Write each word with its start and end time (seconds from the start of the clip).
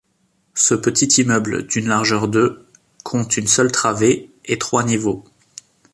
Ce 0.55 0.73
petit 0.73 1.21
immeuble 1.21 1.67
d'une 1.67 1.87
largeur 1.87 2.27
de 2.27 2.65
compte 3.03 3.37
une 3.37 3.45
seule 3.45 3.71
travée 3.71 4.31
et 4.45 4.57
trois 4.57 4.83
niveaux. 4.83 5.23